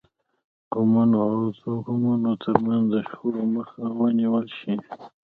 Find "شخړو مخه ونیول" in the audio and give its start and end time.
3.09-4.45